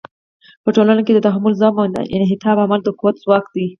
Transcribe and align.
په 0.63 0.69
ټولنو 0.75 1.01
کې 1.05 1.13
د 1.15 1.19
تحمل، 1.27 1.53
زغم 1.61 1.77
او 1.79 1.87
انعطاف 2.15 2.57
عمل 2.63 2.79
د 2.83 2.89
قوت 2.99 3.15
ځواک 3.23 3.45
دی. 3.55 3.65